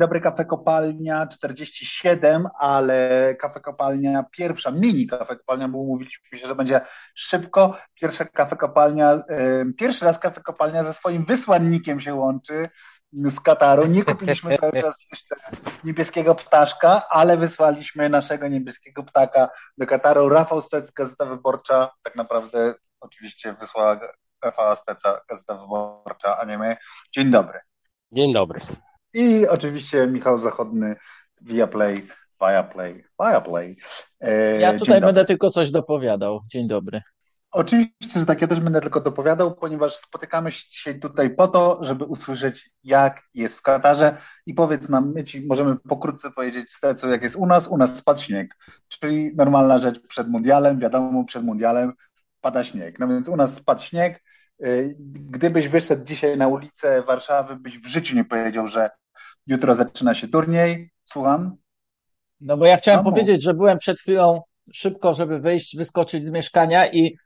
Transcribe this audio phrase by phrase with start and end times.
[0.00, 6.54] Dobry, kafe kopalnia 47, ale kafe kopalnia pierwsza, mini kafe kopalnia, bo umówiliśmy się, że
[6.54, 6.80] będzie
[7.14, 7.76] szybko.
[7.94, 9.22] Pierwsza kafe kopalnia,
[9.78, 12.68] pierwszy raz kafe kopalnia ze swoim wysłannikiem się łączy
[13.12, 13.86] z Kataru.
[13.86, 15.36] Nie kupiliśmy cały czas jeszcze
[15.84, 20.28] niebieskiego ptaszka, ale wysłaliśmy naszego niebieskiego ptaka do Kataru.
[20.28, 24.00] Rafał Stec, Gazeta Wyborcza, tak naprawdę oczywiście wysłała
[24.44, 26.76] Rafała Steca, Gazeta Wyborcza, a nie my.
[27.12, 27.60] Dzień dobry.
[28.12, 28.60] Dzień dobry.
[29.14, 30.96] I oczywiście Michał Zachodny,
[31.40, 32.06] Viaplay,
[32.40, 33.76] Viaplay, Viaplay.
[34.20, 36.40] E, ja tutaj będę tylko coś dopowiadał.
[36.46, 37.00] Dzień dobry.
[37.52, 41.78] Oczywiście, że tak, ja też będę tylko dopowiadał, ponieważ spotykamy się dzisiaj tutaj po to,
[41.80, 46.80] żeby usłyszeć, jak jest w Katarze i powiedz nam, my ci możemy pokrótce powiedzieć z
[46.80, 47.68] tego, jak jest u nas.
[47.68, 48.56] U nas spadł śnieg,
[48.88, 51.92] czyli normalna rzecz przed mundialem, wiadomo, przed mundialem
[52.40, 52.98] pada śnieg.
[52.98, 54.22] No więc u nas spadł śnieg,
[54.66, 54.96] y,
[55.30, 58.90] Gdybyś wyszedł dzisiaj na ulicę Warszawy, byś w życiu nie powiedział, że
[59.46, 60.90] jutro zaczyna się turniej.
[61.04, 61.56] Słucham?
[62.40, 66.30] No bo ja chciałem no, powiedzieć, że byłem przed chwilą szybko, żeby wyjść, wyskoczyć z
[66.30, 67.16] mieszkania i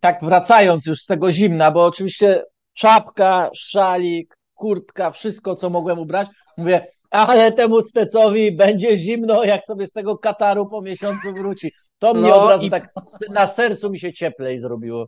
[0.00, 6.28] tak wracając już z tego zimna, bo oczywiście czapka, szalik, kurtka, wszystko, co mogłem ubrać,
[6.56, 11.72] mówię, ale temu stecowi będzie zimno, jak sobie z tego Kataru po miesiącu wróci.
[11.98, 12.70] To mnie no od razu i...
[12.70, 12.92] tak
[13.30, 15.06] na sercu mi się cieplej zrobiło.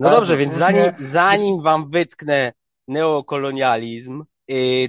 [0.00, 2.52] No dobrze, więc zanim, zanim wam wytknę
[2.88, 4.24] neokolonializm,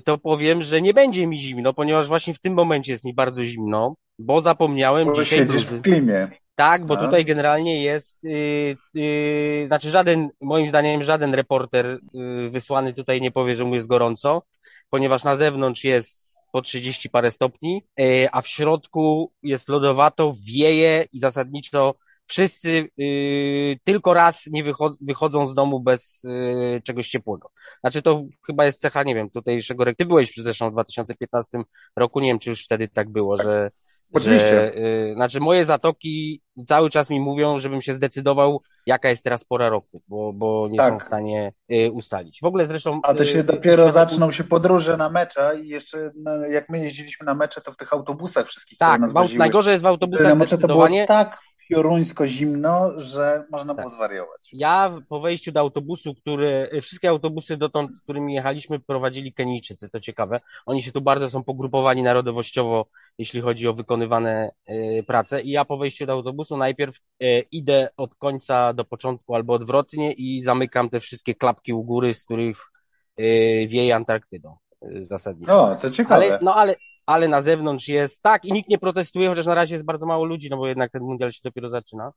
[0.06, 3.44] to powiem, że nie będzie mi zimno, ponieważ właśnie w tym momencie jest mi bardzo
[3.44, 5.40] zimno, bo zapomniałem Może dzisiaj...
[5.40, 6.28] Siedzisz w klimie.
[6.56, 7.06] Tak, bo A?
[7.06, 13.32] tutaj generalnie jest, yy, yy, znaczy żaden, moim zdaniem żaden reporter yy, wysłany tutaj nie
[13.32, 14.44] powie, że mu jest gorąco,
[14.90, 21.06] ponieważ na zewnątrz jest po 30 parę stopni, yy, a w środku jest lodowato, wieje
[21.14, 21.96] i zasadniczo
[22.34, 27.50] wszyscy yy, tylko raz nie wychodzą, wychodzą z domu bez yy, czegoś ciepłego.
[27.80, 31.58] Znaczy to chyba jest cecha, nie wiem, tutejszego, ty byłeś zresztą w 2015
[31.96, 33.72] roku, nie wiem, czy już wtedy tak było, że
[34.14, 34.48] Oczywiście.
[34.48, 39.44] Że, y, znaczy moje zatoki cały czas mi mówią, żebym się zdecydował, jaka jest teraz
[39.44, 40.94] pora roku, bo, bo nie tak.
[40.94, 42.40] są w stanie y, ustalić.
[42.42, 43.00] W ogóle zresztą...
[43.04, 46.80] A to się y, dopiero zaczną się podróże na mecze i jeszcze no, jak my
[46.80, 49.02] jeździliśmy na mecze, to w tych autobusach wszystkich, Tak,
[49.38, 51.40] najgorzej jest w autobusach na to było tak
[51.74, 53.86] pioruńsko zimno, że można tak.
[53.86, 54.50] było zwariować.
[54.54, 60.40] Ja po wejściu do autobusu, który, wszystkie autobusy dotąd, którymi jechaliśmy, prowadzili Kenijczycy, to ciekawe.
[60.66, 62.86] Oni się tu bardzo są pogrupowani narodowościowo,
[63.18, 65.42] jeśli chodzi o wykonywane y, prace.
[65.42, 70.12] I ja po wejściu do autobusu najpierw y, idę od końca do początku albo odwrotnie
[70.12, 72.72] i zamykam te wszystkie klapki u góry, z których
[73.20, 74.56] y, wieje Antarktydą
[75.02, 75.64] zasadniczo.
[75.64, 76.16] O, to ciekawe.
[76.16, 76.76] Ale, no ale
[77.06, 80.26] ale na zewnątrz jest tak i nikt nie protestuje, chociaż na razie jest bardzo mało
[80.26, 82.12] ludzi, no bo jednak ten mundial się dopiero zaczyna.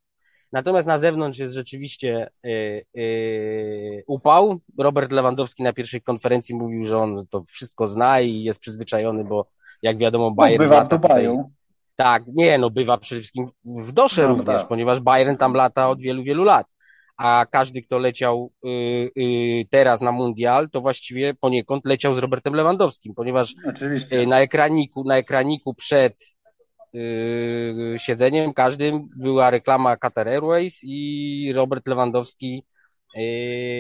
[0.53, 4.61] Natomiast na zewnątrz jest rzeczywiście yy, yy, upał.
[4.79, 9.47] Robert Lewandowski na pierwszej konferencji mówił, że on to wszystko zna i jest przyzwyczajony, bo
[9.83, 10.63] jak wiadomo Bayern...
[10.63, 11.37] No, bywa w Dubaju.
[11.37, 11.51] Tutaj...
[11.97, 14.69] Tak, nie, no bywa przede wszystkim w Dosze no, również, tak.
[14.69, 16.67] ponieważ Bayern tam lata od wielu, wielu lat
[17.16, 18.69] a każdy, kto leciał y,
[19.21, 24.21] y, teraz na mundial, to właściwie poniekąd leciał z Robertem Lewandowskim, ponieważ Oczywiście.
[24.21, 26.37] Y, na ekraniku, na ekraniku przed
[27.97, 32.65] siedzeniem każdym była reklama Qatar Airways i Robert Lewandowski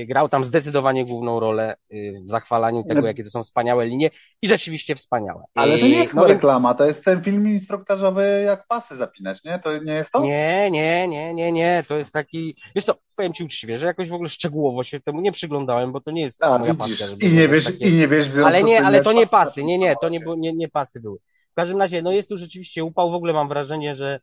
[0.08, 4.10] grał tam zdecydowanie główną rolę yy, w zachwalaniu tego, jakie to są wspaniałe linie
[4.42, 5.44] i rzeczywiście wspaniałe.
[5.54, 6.78] Ale to nie jest no reklama, więc...
[6.78, 9.58] to jest ten film instruktażowy, jak pasy zapinać, nie?
[9.58, 10.20] To nie jest to?
[10.20, 14.08] Nie, nie, nie, nie, nie, to jest taki, wiesz to, powiem Ci uczciwie, że jakoś
[14.08, 17.28] w ogóle szczegółowo się temu nie przyglądałem, bo to nie jest A, moja widzisz, pasja.
[17.28, 17.88] I nie wiesz, takie...
[17.88, 20.68] i nie wiesz, Ale nie, ale to nie pasy, nie, nie, to nie, nie, nie
[20.68, 21.18] pasy były.
[21.52, 24.20] W każdym razie, no jest tu rzeczywiście upał, w ogóle mam wrażenie, że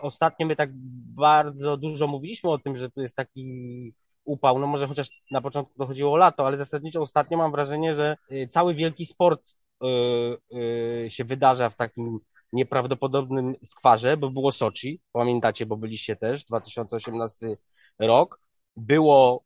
[0.00, 0.70] ostatnio my tak
[1.14, 5.78] bardzo dużo mówiliśmy o tym, że tu jest taki upał, no może chociaż na początku
[5.78, 9.54] to chodziło o lato, ale zasadniczo ostatnio mam wrażenie, że yy, cały wielki sport
[11.08, 12.20] się wydarza w takim
[12.52, 17.56] nieprawdopodobnym skwarze, bo było Soczi, pamiętacie, bo byliście też, 2018
[17.98, 18.40] rok,
[18.76, 19.44] było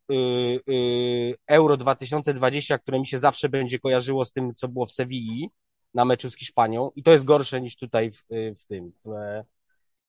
[1.47, 5.51] Euro 2020, które mi się zawsze będzie kojarzyło z tym, co było w Sewilli,
[5.94, 9.11] na meczu z Hiszpanią i to jest gorsze niż tutaj w, w tym, w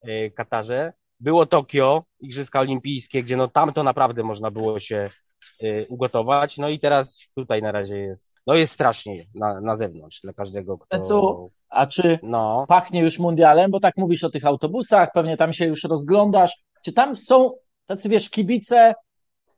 [0.01, 0.93] e, Katarze.
[1.19, 5.09] Było Tokio, Igrzyska Olimpijskie, gdzie no tam to naprawdę można było się
[5.63, 6.57] e, ugotować.
[6.57, 10.77] No i teraz tutaj na razie jest, no jest strasznie na, na zewnątrz dla każdego,
[10.77, 10.99] kto...
[10.99, 11.49] Co?
[11.69, 12.65] A czy no.
[12.67, 13.71] pachnie już mundialem?
[13.71, 16.63] Bo tak mówisz o tych autobusach, pewnie tam się już rozglądasz.
[16.85, 17.51] Czy tam są
[17.85, 18.93] tacy, wiesz, kibice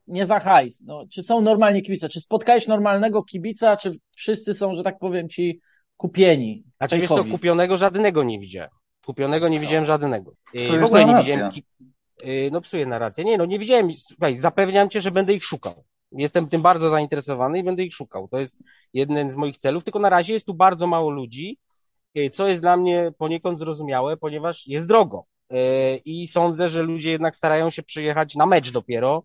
[0.08, 0.82] nie za hajs?
[0.86, 2.10] No, czy są normalnie kibice?
[2.10, 3.78] Czy spotkałeś normalnego kibica?
[3.78, 5.62] Czy wszyscy są, że tak powiem ci,
[6.02, 6.64] kupieni.
[6.78, 8.70] Znaczy wiesz co, kupionego żadnego nie widziałem.
[9.06, 10.34] Kupionego nie widziałem żadnego.
[10.56, 11.52] Y, w ogóle nie widziałem.
[12.24, 13.24] Y, no psuje narrację.
[13.24, 13.94] Nie, no nie widziałem.
[13.94, 15.84] Słuchaj, zapewniam cię, że będę ich szukał.
[16.12, 18.28] Jestem tym bardzo zainteresowany i będę ich szukał.
[18.28, 18.60] To jest
[18.94, 21.58] jeden z moich celów, tylko na razie jest tu bardzo mało ludzi,
[22.18, 25.26] y, co jest dla mnie poniekąd zrozumiałe, ponieważ jest drogo.
[26.06, 29.24] I sądzę, że ludzie jednak starają się przyjechać na mecz dopiero.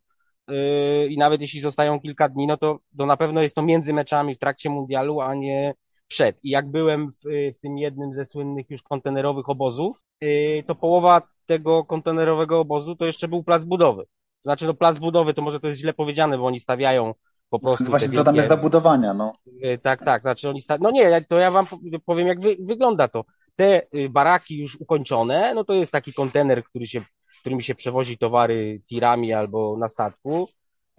[1.08, 4.34] I nawet jeśli zostają kilka dni, no to, to na pewno jest to między meczami
[4.34, 5.74] w trakcie mundialu, a nie
[6.08, 6.38] przed.
[6.42, 10.04] I jak byłem w, w tym jednym ze słynnych już kontenerowych obozów,
[10.66, 14.04] to połowa tego kontenerowego obozu to jeszcze był plac budowy.
[14.44, 17.14] Znaczy, no plac budowy to może to jest źle powiedziane, bo oni stawiają
[17.50, 17.84] po prostu.
[17.84, 18.18] Właśnie, wielkie...
[18.18, 19.32] co tam jest do budowania, no.
[19.64, 20.78] Y, tak, tak, znaczy oni sta...
[20.80, 21.66] No nie, to ja wam
[22.04, 23.24] powiem, jak wy, wygląda to.
[23.56, 27.00] Te y, baraki już ukończone, no to jest taki kontener, który się,
[27.40, 30.48] którym się przewozi towary tirami albo na statku.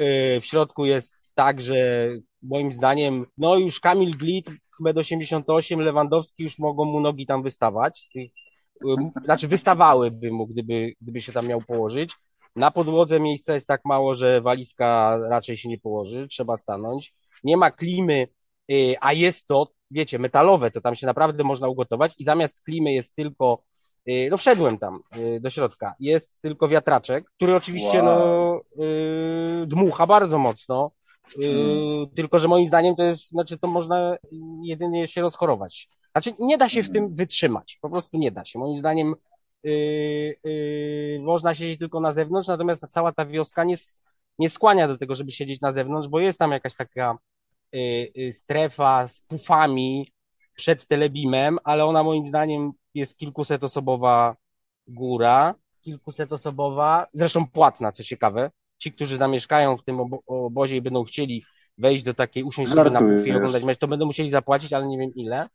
[0.01, 2.09] Y, w środku jest tak, że
[2.47, 4.49] moim zdaniem, no już Kamil Glit,
[4.81, 7.99] M88, Lewandowski już mogą mu nogi tam wystawać.
[7.99, 8.31] Z tych,
[9.25, 12.15] znaczy wystawałyby mu, gdyby, gdyby się tam miał położyć.
[12.55, 17.13] Na podłodze miejsca jest tak mało, że walizka raczej się nie położy, trzeba stanąć.
[17.44, 18.27] Nie ma klimy,
[18.71, 22.94] y, a jest to, wiecie, metalowe, to tam się naprawdę można ugotować i zamiast klimy
[22.94, 23.63] jest tylko,
[24.09, 28.61] y, no wszedłem tam y, do środka, jest tylko wiatraczek, który oczywiście no, wow.
[28.77, 30.91] no dmucha bardzo mocno,
[31.35, 32.09] hmm.
[32.15, 34.18] tylko że moim zdaniem to jest, znaczy to można
[34.63, 35.89] jedynie się rozchorować.
[36.12, 38.59] Znaczy nie da się w tym wytrzymać, po prostu nie da się.
[38.59, 39.15] Moim zdaniem
[39.63, 43.75] yy, yy, można siedzieć tylko na zewnątrz, natomiast cała ta wioska nie,
[44.39, 47.18] nie skłania do tego, żeby siedzieć na zewnątrz, bo jest tam jakaś taka
[47.71, 50.12] yy, yy, strefa z pufami
[50.56, 54.35] przed telebimem, ale ona moim zdaniem jest kilkusetosobowa
[54.88, 58.51] góra, kilkusetosobowa, zresztą płatna, co ciekawe.
[58.77, 61.44] Ci, którzy zamieszkają w tym obozie i będą chcieli
[61.77, 64.97] wejść do takiej, usiąść sobie na i oglądać mecz, to będą musieli zapłacić, ale nie
[64.97, 65.50] wiem ile.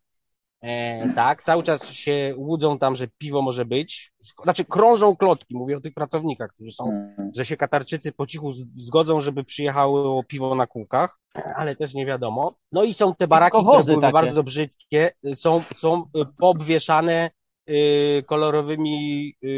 [0.62, 4.12] E, tak, cały czas się łudzą tam, że piwo może być.
[4.42, 7.30] Znaczy, krążą klotki, mówię o tych pracownikach, którzy są, mhm.
[7.36, 11.18] że się Katarczycy po cichu zgodzą, żeby przyjechało piwo na kółkach,
[11.56, 12.54] ale też nie wiadomo.
[12.72, 14.12] No i są te baraki, które były takie.
[14.12, 16.04] bardzo brzydkie, są, są
[16.38, 17.30] poobwieszane
[17.70, 19.48] y, kolorowymi y,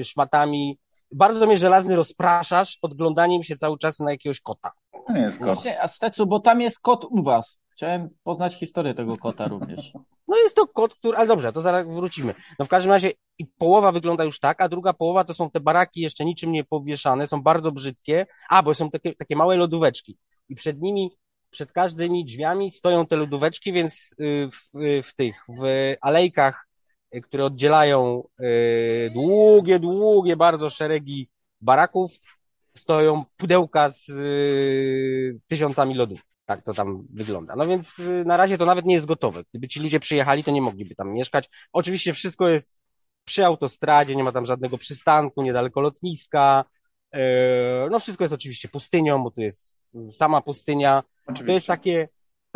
[0.00, 0.78] y, szmatami.
[1.10, 4.72] Bardzo mnie żelazny rozpraszasz odglądaniem się cały czas na jakiegoś kota.
[5.08, 5.46] Nie jest kot.
[5.46, 7.60] Właśnie, a Stecu, bo tam jest kot u was.
[7.72, 9.92] Chciałem poznać historię tego kota również.
[10.28, 12.34] No jest to kot, który, ale dobrze, to zaraz wrócimy.
[12.58, 15.60] No w każdym razie i połowa wygląda już tak, a druga połowa to są te
[15.60, 20.18] baraki jeszcze niczym nie powieszane, są bardzo brzydkie, a bo są takie, takie małe lodóweczki
[20.48, 21.10] i przed nimi,
[21.50, 24.70] przed każdymi drzwiami stoją te lodóweczki, więc y, w,
[25.08, 26.67] w tych, w alejkach, y,
[27.22, 31.28] które oddzielają y, długie, długie bardzo szeregi
[31.60, 32.12] baraków,
[32.74, 34.10] stoją pudełka z
[35.46, 36.20] tysiącami lodów.
[36.44, 37.56] Tak to tam wygląda.
[37.56, 39.42] No więc y, na razie to nawet nie jest gotowe.
[39.50, 41.50] Gdyby ci ludzie przyjechali, to nie mogliby tam mieszkać.
[41.72, 42.80] Oczywiście wszystko jest
[43.24, 46.64] przy autostradzie, nie ma tam żadnego przystanku, niedaleko lotniska.
[47.90, 49.78] No wszystko jest oczywiście pustynią, bo tu jest
[50.12, 51.02] sama pustynia.
[51.22, 51.46] Oczywiście.
[51.46, 52.08] To jest takie,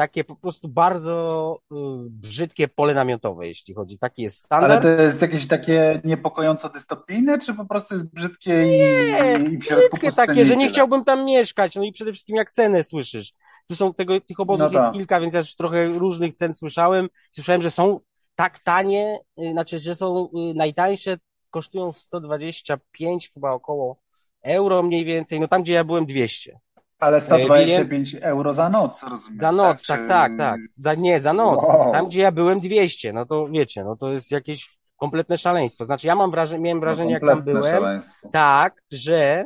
[0.02, 1.74] takie po prostu bardzo y,
[2.10, 3.98] brzydkie pole namiotowe, jeśli chodzi.
[3.98, 4.72] Taki jest standard.
[4.72, 9.58] Ale to jest jakieś takie niepokojąco dystopijne, czy po prostu jest brzydkie nie, i, i
[9.58, 11.76] brzydkie takie, że nie chciałbym tam mieszkać.
[11.76, 13.32] No i przede wszystkim jak cenę słyszysz.
[13.68, 14.94] Tu są tego, tych obozów no jest tak.
[14.94, 17.08] kilka, więc ja już trochę różnych cen słyszałem.
[17.30, 18.00] Słyszałem, że są
[18.34, 21.18] tak tanie, y, znaczy, że są y, najtańsze,
[21.50, 23.96] kosztują 125 chyba około
[24.42, 26.58] euro mniej więcej, no tam gdzie ja byłem 200.
[27.02, 29.40] Ale 125 e, euro za noc, rozumiem.
[29.40, 30.38] Za noc, tak, tak, tak.
[30.38, 30.60] tak.
[30.76, 31.62] Da, nie, za noc.
[31.62, 31.92] Wow.
[31.92, 35.86] Tam, gdzie ja byłem 200, no to wiecie, no to jest jakieś kompletne szaleństwo.
[35.86, 38.28] Znaczy, ja mam wrażenie, miałem no, wrażenie, no, jak tam byłem, szaleństwo.
[38.32, 39.44] tak, że,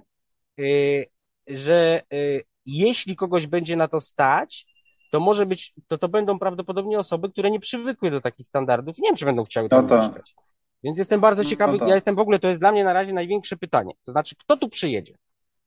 [0.60, 1.06] y,
[1.46, 4.66] że y, jeśli kogoś będzie na to stać,
[5.10, 8.98] to może być, to to będą prawdopodobnie osoby, które nie przywykły do takich standardów.
[8.98, 10.34] Nie wiem, czy będą chciały tam no mieszkać.
[10.82, 12.92] Więc jestem bardzo no ciekawy, no ja jestem w ogóle, to jest dla mnie na
[12.92, 13.92] razie największe pytanie.
[14.04, 15.14] To znaczy, kto tu przyjedzie?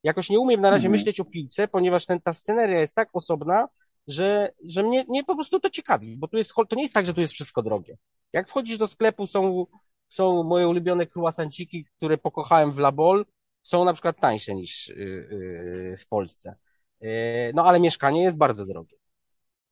[0.04, 0.92] Jakoś nie umiem na razie mhm.
[0.92, 3.68] myśleć o piłce, ponieważ ten, ta sceneria jest tak osobna,
[4.08, 7.06] że, że mnie, mnie po prostu to ciekawi, bo tu jest, to nie jest tak,
[7.06, 7.98] że tu jest wszystko drogie.
[8.34, 9.66] Jak wchodzisz do sklepu, są,
[10.10, 13.26] są moje ulubione croissanciki, które pokochałem w Labol,
[13.62, 16.56] są na przykład tańsze niż yy, yy, w Polsce.
[17.02, 17.10] Yy,
[17.54, 18.98] no ale mieszkanie jest bardzo drogie.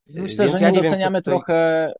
[0.07, 1.33] Myślę, Więc że ja nie doceniamy tutaj...
[1.33, 1.93] trochę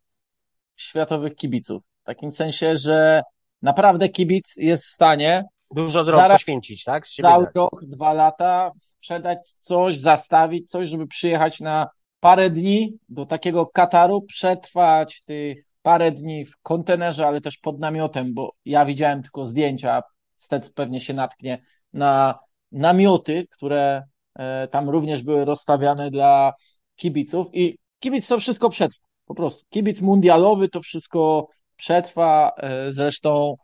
[0.76, 1.84] światowych kibiców.
[2.02, 3.24] W takim sensie, że
[3.62, 7.08] naprawdę kibic jest w stanie dużo zrobić, poświęcić, tak?
[7.08, 7.56] cały dać.
[7.56, 11.88] rok, dwa lata, sprzedać coś, zastawić coś, żeby przyjechać na
[12.20, 18.34] parę dni do takiego Kataru, przetrwać tych parę dni w kontenerze, ale też pod namiotem,
[18.34, 20.02] bo ja widziałem tylko zdjęcia,
[20.36, 21.62] Stec pewnie się natknie
[21.94, 22.40] na
[22.72, 24.04] namioty, które
[24.38, 26.54] E, tam również były rozstawiane dla
[26.96, 29.66] kibiców i kibic to wszystko przetrwa, po prostu.
[29.70, 33.56] Kibic mundialowy to wszystko przetrwa, e, zresztą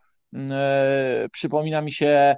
[1.32, 2.34] przypomina mi się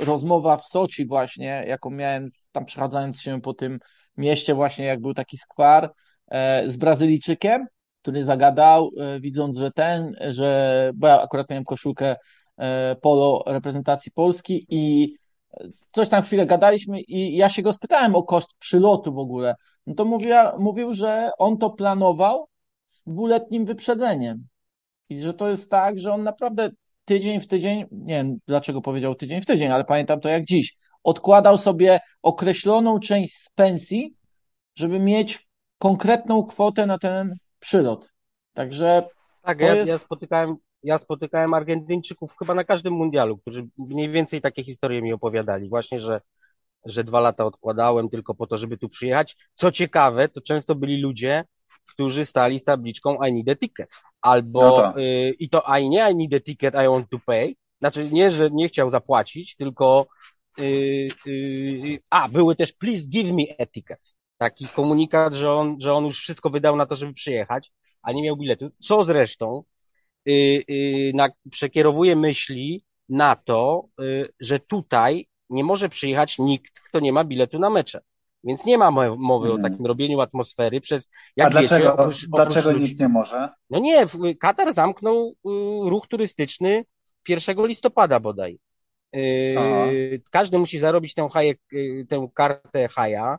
[0.00, 3.78] rozmowa w Soczi właśnie, jaką miałem tam przechadzając się po tym
[4.16, 5.92] mieście właśnie, jak był taki skwar
[6.28, 7.66] e, z Brazylijczykiem,
[8.02, 12.16] który zagadał, e, widząc, że ten, że, bo ja akurat miałem koszulkę
[12.56, 15.14] e, polo reprezentacji Polski i
[15.90, 19.54] coś tam chwilę gadaliśmy i ja się go spytałem o koszt przylotu w ogóle.
[19.86, 22.48] No to mówiła, mówił, że on to planował
[22.88, 24.46] z dwuletnim wyprzedzeniem.
[25.08, 26.70] I że to jest tak, że on naprawdę
[27.04, 30.74] tydzień w tydzień, nie wiem dlaczego powiedział tydzień w tydzień, ale pamiętam to jak dziś,
[31.02, 34.14] odkładał sobie określoną część z pensji,
[34.74, 38.12] żeby mieć konkretną kwotę na ten przylot.
[38.52, 39.08] Także.
[39.42, 39.88] Tak, ja, jest...
[39.88, 45.12] ja, spotykałem, ja spotykałem Argentyńczyków chyba na każdym mundialu, którzy mniej więcej takie historie mi
[45.12, 45.68] opowiadali.
[45.68, 46.20] Właśnie, że,
[46.84, 49.36] że dwa lata odkładałem tylko po to, żeby tu przyjechać.
[49.54, 51.44] Co ciekawe, to często byli ludzie,
[51.86, 53.90] którzy stali z tabliczką I need a ticket.
[54.24, 55.00] Albo no to.
[55.00, 57.54] Y, i to I nie I need a ticket, I want to pay.
[57.80, 60.06] Znaczy nie, że nie chciał zapłacić, tylko
[60.60, 64.14] y, y, a, były też please give me a ticket.
[64.38, 68.22] Taki komunikat, że on, że on już wszystko wydał na to, żeby przyjechać, a nie
[68.22, 68.70] miał biletu.
[68.78, 69.64] Co zresztą
[70.28, 70.32] y,
[70.70, 77.12] y, na, przekierowuje myśli na to, y, że tutaj nie może przyjechać nikt, kto nie
[77.12, 78.00] ma biletu na mecze.
[78.44, 79.64] Więc nie ma mowy hmm.
[79.64, 83.48] o takim robieniu atmosfery przez, jak A dlaczego, wiecie, oprócz, dlaczego oprócz nikt nie może?
[83.70, 84.06] No nie,
[84.40, 86.84] Katar zamknął y, ruch turystyczny
[87.28, 88.58] 1 listopada bodaj.
[89.16, 93.38] Y, każdy musi zarobić tę, haję, y, tę kartę haja,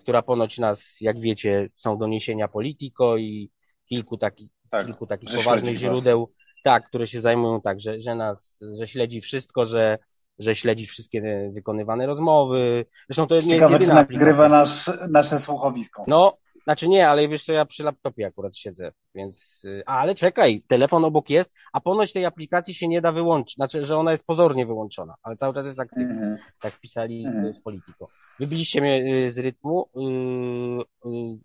[0.00, 3.50] która ponoć nas, jak wiecie, są doniesienia Politico i
[3.88, 6.32] kilku, taki, tak, kilku takich poważnych źródeł,
[6.64, 9.98] tak, które się zajmują tak, że, że nas, że śledzi wszystko, że
[10.38, 12.84] że śledzi wszystkie wykonywane rozmowy.
[13.08, 16.04] Zresztą to nie Ciekawe, jest jedyna czy nagrywa nasz, nasze słuchowisko.
[16.06, 16.36] No,
[16.68, 21.04] znaczy nie, ale wiesz co, ja przy laptopie akurat siedzę, więc, y, ale czekaj, telefon
[21.04, 24.66] obok jest, a ponoć tej aplikacji się nie da wyłączyć, znaczy, że ona jest pozornie
[24.66, 26.40] wyłączona, ale cały czas jest aktywna, mm -hmm.
[26.60, 27.62] tak pisali mm -hmm.
[27.64, 28.08] Politico.
[28.38, 29.88] Wybiliście mnie y, z rytmu.
[29.94, 30.02] Yy,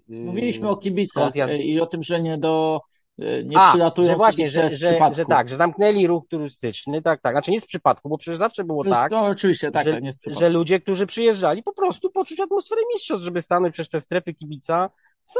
[0.10, 1.54] yy, Mówiliśmy o kibicach ja...
[1.54, 2.82] i o tym, że nie do
[3.18, 4.08] nie A, przylatują.
[4.08, 7.34] Że właśnie, że, że, że tak, że zamknęli ruch turystyczny, tak, tak.
[7.34, 9.12] Znaczy nie z przypadku, bo przecież zawsze było tak.
[9.12, 10.40] No oczywiście, tak, że, tak, nie z przypadku.
[10.40, 14.90] Że ludzie, którzy przyjeżdżali, po prostu poczuć atmosferę mistrzostw, żeby stanąć przez te strefy kibica,
[15.24, 15.40] są,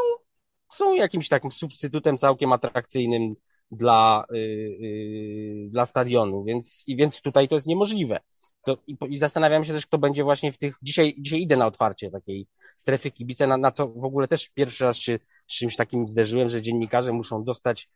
[0.72, 3.36] są jakimś takim substytutem całkiem atrakcyjnym
[3.72, 8.20] dla, yy, yy, dla stadionu, więc, i więc tutaj to jest niemożliwe.
[8.66, 11.68] To, i, I zastanawiam się też, kto będzie właśnie w tych, dzisiaj, dzisiaj idę na
[11.68, 15.76] otwarcie takiej strefy kibice, na, na to w ogóle też pierwszy raz się z czymś
[15.76, 17.90] takim zderzyłem, że dziennikarze muszą dostać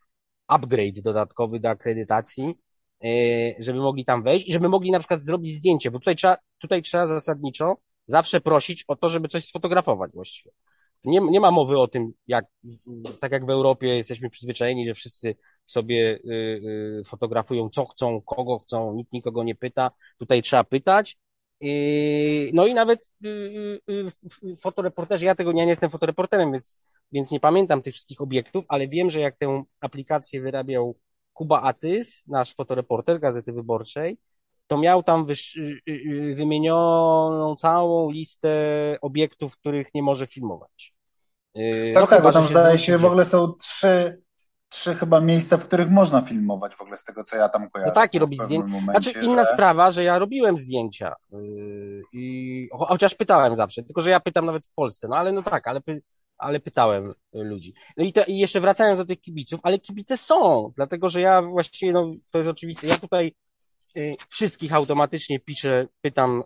[0.47, 2.55] upgrade dodatkowy do akredytacji,
[3.03, 3.07] e,
[3.59, 6.81] żeby mogli tam wejść i żeby mogli na przykład zrobić zdjęcie, bo tutaj trzeba, tutaj
[6.81, 10.51] trzeba zasadniczo zawsze prosić o to, żeby coś sfotografować właściwie.
[11.07, 12.45] Nie, nie ma mowy o tym, jak,
[13.19, 15.35] tak jak w Europie jesteśmy przyzwyczajeni, że wszyscy
[15.65, 19.91] sobie y, y, fotografują co chcą, kogo chcą, nikt nikogo nie pyta.
[20.17, 21.17] Tutaj trzeba pytać
[22.53, 23.27] no i nawet y,
[23.89, 24.07] y,
[24.43, 28.65] y, fotoreporterzy, ja tego nie, nie jestem fotoreporterem, więc, więc nie pamiętam tych wszystkich obiektów,
[28.67, 30.95] ale wiem, że jak tę aplikację wyrabiał
[31.33, 34.17] Kuba Atys, nasz fotoreporter Gazety Wyborczej,
[34.67, 35.25] to miał tam
[36.35, 38.49] wymienioną całą listę
[39.01, 40.96] obiektów, których nie może filmować.
[41.93, 44.21] Tak, no, tak, bo tam zdaje się, w ogóle są trzy,
[44.69, 47.89] trzy chyba miejsca, w których można filmować w ogóle z tego, co ja tam kojarzę.
[47.89, 48.79] No tak, i robić zdjęcia.
[48.79, 49.49] Znaczy inna że...
[49.49, 54.65] sprawa, że ja robiłem zdjęcia yy, i chociaż pytałem zawsze, tylko że ja pytam nawet
[54.65, 56.01] w Polsce, no ale no tak, ale, py,
[56.37, 57.73] ale pytałem ludzi.
[57.97, 61.41] No i, to, i jeszcze wracając do tych kibiców, ale kibice są, dlatego że ja
[61.41, 63.35] właściwie, no to jest oczywiste, ja tutaj
[63.95, 66.43] yy, wszystkich automatycznie piszę, pytam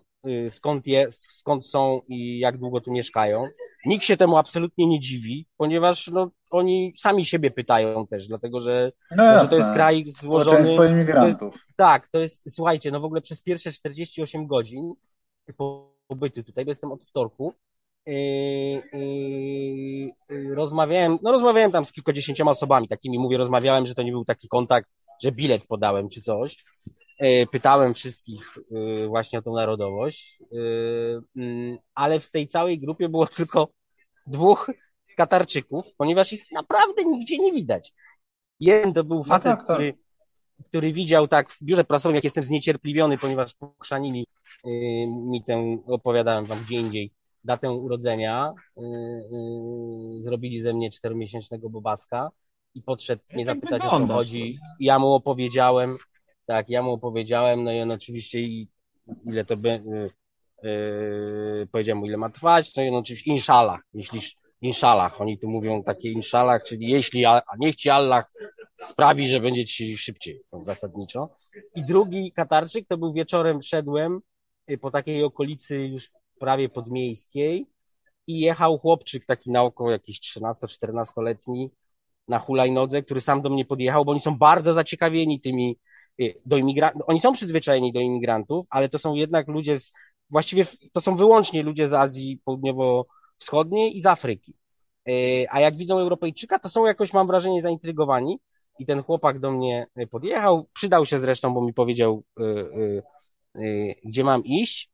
[0.50, 3.46] skąd, je, skąd są i jak długo tu mieszkają.
[3.86, 8.92] Nikt się temu absolutnie nie dziwi, ponieważ no, oni sami siebie pytają też, dlatego że,
[9.16, 10.76] no że to jest kraj złożony.
[10.76, 11.54] To imigrantów.
[11.54, 14.94] Jest, tak, to jest, słuchajcie, no w ogóle przez pierwsze 48 godzin
[16.08, 17.54] pobytu tutaj, bo jestem od wtorku,
[18.06, 18.82] Yy,
[20.28, 24.24] yy, rozmawiałem, no rozmawiałem tam z kilkudziesięcioma osobami, takimi mówię, rozmawiałem, że to nie był
[24.24, 24.90] taki kontakt,
[25.22, 26.64] że bilet podałem czy coś.
[27.22, 30.56] E, pytałem wszystkich e, właśnie o tą narodowość, e,
[31.36, 33.68] mm, ale w tej całej grupie było tylko
[34.26, 34.70] dwóch
[35.16, 37.94] Katarczyków, ponieważ ich naprawdę nigdzie nie widać.
[38.60, 39.76] Jeden to był no facet, no tak, tak.
[39.76, 39.94] Który,
[40.68, 44.26] który widział tak w biurze prasowym, jak jestem zniecierpliwiony, ponieważ pochrzanili
[45.06, 47.12] mi tę, opowiadałem wam gdzie indziej,
[47.44, 48.52] datę urodzenia,
[50.20, 52.30] zrobili ze mnie czteromiesięcznego bobaska
[52.74, 54.58] i podszedł mnie zapytać, o co chodzi.
[54.80, 55.96] Ja mu opowiedziałem,
[56.52, 58.68] tak, ja mu opowiedziałem, no i on oczywiście i
[59.24, 59.82] ile to by,
[60.62, 64.20] yy, powiedziałem mu ile ma trwać, no i on oczywiście inshallah, jeśli
[64.60, 68.24] inshallah, oni tu mówią takie inshallah, czyli jeśli, a niech ci Allah
[68.84, 71.36] sprawi, że będzie ci szybciej, no, zasadniczo.
[71.74, 74.20] I drugi Katarczyk, to był wieczorem, szedłem
[74.80, 77.66] po takiej okolicy już prawie podmiejskiej
[78.26, 81.70] i jechał chłopczyk taki na oko jakiś 13-14-letni
[82.28, 85.91] na hulajnodze, który sam do mnie podjechał, bo oni są bardzo zaciekawieni tymi y,
[86.46, 87.02] do imigrantów.
[87.06, 89.92] Oni są przyzwyczajeni do imigrantów, ale to są jednak ludzie z,
[90.30, 94.54] właściwie to są wyłącznie ludzie z Azji Południowo-Wschodniej i z Afryki.
[95.08, 98.38] Y, a jak widzą Europejczyka, to są jakoś, mam wrażenie, zaintrygowani.
[98.78, 104.44] I ten chłopak do mnie podjechał, przydał się zresztą, bo mi powiedział, y, gdzie mam
[104.44, 104.90] iść.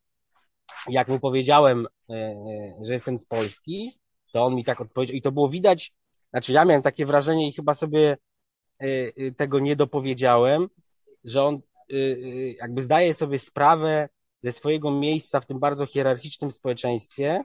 [0.89, 1.87] Jak mu powiedziałem,
[2.83, 3.99] że jestem z Polski,
[4.33, 5.93] to on mi tak odpowiedział, i to było widać
[6.31, 8.17] znaczy ja miałem takie wrażenie i chyba sobie
[8.83, 10.69] y, y, tego nie dopowiedziałem,
[11.25, 11.61] że on
[11.93, 14.09] y, jakby zdaje sobie sprawę
[14.43, 17.45] ze swojego miejsca w tym bardzo hierarchicznym społeczeństwie,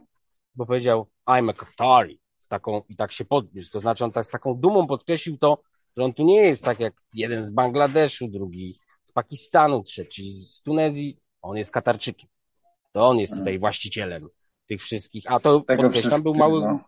[0.56, 4.26] bo powiedział I'm a Qatari z taką, i tak się podniósł, to znaczy on tak
[4.26, 5.62] z taką dumą podkreślił to,
[5.98, 10.62] że on tu nie jest tak jak jeden z Bangladeszu, drugi z Pakistanu, trzeci z
[10.62, 12.30] Tunezji, on jest Katarczykiem.
[12.92, 14.28] To on jest tutaj właścicielem
[14.66, 16.80] tych wszystkich, a to podkreślam, był mały, no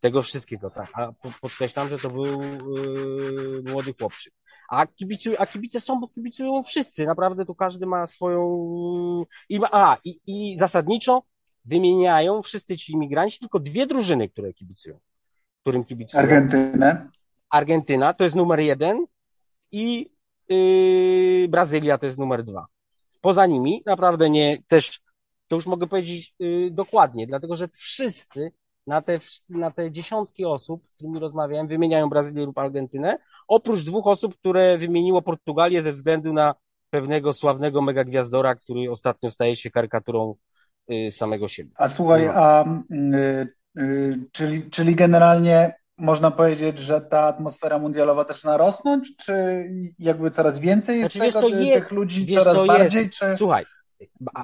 [0.00, 0.90] tego wszystkiego, tak.
[0.94, 4.32] A podkreślam, że to był yy, młody chłopczyk.
[4.70, 7.06] A, kibicu, a kibice są, bo kibicują wszyscy.
[7.06, 9.24] Naprawdę tu każdy ma swoją.
[9.48, 11.22] I, a, i, i zasadniczo
[11.64, 14.98] wymieniają wszyscy ci imigranci tylko dwie drużyny, które kibicują.
[15.60, 16.22] Którym kibicują.
[16.22, 17.08] Argentynę.
[17.50, 19.06] Argentyna to jest numer jeden
[19.72, 20.10] i
[20.48, 22.66] yy, Brazylia to jest numer dwa.
[23.20, 25.00] Poza nimi naprawdę nie, też,
[25.48, 28.52] to już mogę powiedzieć yy, dokładnie, dlatego że wszyscy
[28.86, 29.18] na te,
[29.48, 33.18] na te dziesiątki osób, z którymi rozmawiałem, wymieniają Brazylię lub Argentynę,
[33.48, 36.54] oprócz dwóch osób, które wymieniło Portugalię ze względu na
[36.90, 40.34] pewnego sławnego megagwiazdora, który ostatnio staje się karykaturą
[40.92, 41.70] y, samego siebie.
[41.76, 42.32] A słuchaj, no.
[42.34, 49.34] a y, y, czyli, czyli generalnie można powiedzieć, że ta atmosfera mundialowa też narosnąć, czy
[49.98, 53.10] jakby coraz więcej jest znaczy, tego, tych jest, ludzi, coraz bardziej?
[53.10, 53.34] Czy...
[53.34, 53.64] Słuchaj,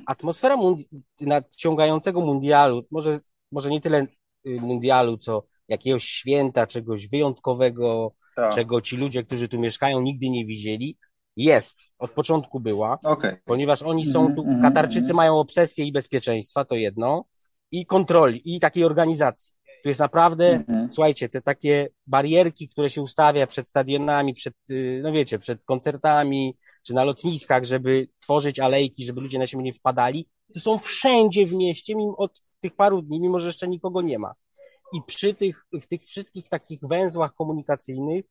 [0.07, 0.89] atmosfera mundi
[1.21, 3.21] nadciągającego mundialu, może,
[3.53, 4.07] może nie tyle
[4.47, 8.55] mundialu, co jakiegoś święta, czegoś wyjątkowego, tak.
[8.55, 10.99] czego ci ludzie, którzy tu mieszkają, nigdy nie widzieli.
[11.37, 13.41] Jest, od początku była, okay.
[13.45, 14.63] ponieważ oni są tu, mm -hmm.
[14.63, 17.25] Katarczycy mają obsesję i bezpieczeństwa, to jedno,
[17.71, 19.55] i kontroli, i takiej organizacji.
[19.83, 25.13] Tu jest naprawdę, słuchajcie, te takie barierki, które się ustawia przed stadionami, przed, y, no
[25.13, 30.29] wiecie, przed koncertami, czy na lotniskach, żeby tworzyć alejki, żeby ludzie na siebie nie wpadali,
[30.55, 34.19] to są wszędzie w mieście, mimo od tych paru dni, mimo że jeszcze nikogo nie
[34.19, 34.35] ma.
[34.93, 38.25] I przy tych, w tych wszystkich takich węzłach komunikacyjnych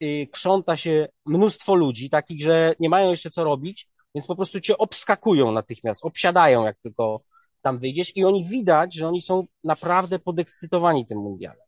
[0.00, 4.60] yy, krząta się mnóstwo ludzi, takich, że nie mają jeszcze co robić, więc po prostu
[4.60, 7.20] cię obskakują natychmiast, obsiadają, jak tylko
[7.62, 11.66] tam wyjdziesz i oni widać, że oni są naprawdę podekscytowani tym mundialem.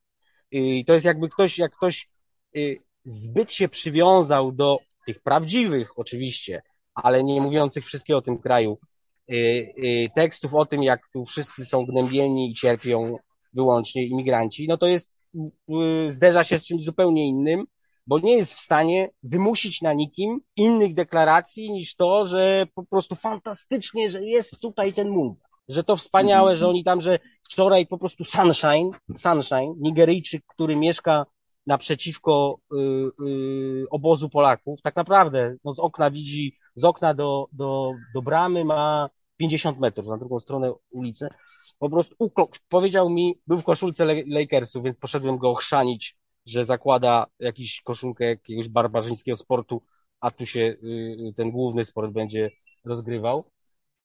[0.51, 2.09] I to jest jakby ktoś, jak ktoś
[2.57, 6.63] y, zbyt się przywiązał do tych prawdziwych, oczywiście,
[6.95, 8.92] ale nie mówiących wszystkiego o tym kraju, Y, y,
[10.15, 13.17] tekstów o tym, jak tu wszyscy są gnębieni i cierpią
[13.53, 15.29] wyłącznie imigranci, no to jest,
[16.07, 17.65] y, zderza się z czymś zupełnie innym,
[18.07, 23.15] bo nie jest w stanie wymusić na nikim innych deklaracji niż to, że po prostu
[23.15, 25.49] fantastycznie, że jest tutaj ten mundial.
[25.69, 31.27] Że to wspaniałe, że oni tam, że wczoraj po prostu Sunshine, Sunshine, Nigeryjczyk, który mieszka
[31.67, 32.77] naprzeciwko y,
[33.27, 38.65] y, obozu Polaków, tak naprawdę no z okna widzi, z okna do, do, do bramy
[38.65, 39.09] ma
[39.43, 41.29] 50 metrów na drugą stronę ulicy.
[41.79, 42.17] Po prostu
[42.69, 48.69] powiedział mi, był w koszulce Lakersów, więc poszedłem go ochrzanić, że zakłada jakiś koszulkę jakiegoś
[48.69, 49.83] barbarzyńskiego sportu,
[50.21, 52.51] a tu się y, ten główny sport będzie
[52.85, 53.45] rozgrywał.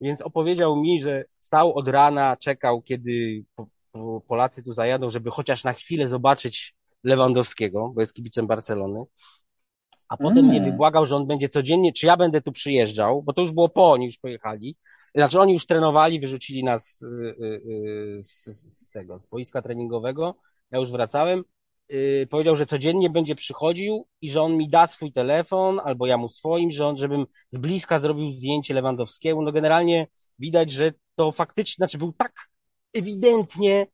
[0.01, 3.43] Więc opowiedział mi, że stał od rana, czekał, kiedy
[4.27, 9.03] Polacy tu zajadą, żeby chociaż na chwilę zobaczyć Lewandowskiego, bo jest kibicem Barcelony.
[10.09, 10.49] A potem mm.
[10.49, 13.69] mnie wybłagał, że on będzie codziennie, czy ja będę tu przyjeżdżał, bo to już było
[13.69, 14.75] po, oni już pojechali.
[15.17, 17.61] Znaczy oni już trenowali, wyrzucili nas y, y,
[18.15, 18.45] y, z,
[18.85, 20.35] z tego, z boiska treningowego.
[20.71, 21.43] Ja już wracałem.
[22.29, 26.29] Powiedział, że codziennie będzie przychodził i że on mi da swój telefon, albo ja mu
[26.29, 29.41] swoim, że on, żebym z bliska zrobił zdjęcie Lewandowskiemu.
[29.41, 30.07] No generalnie
[30.39, 32.49] widać, że to faktycznie, znaczy był tak
[32.93, 33.87] ewidentnie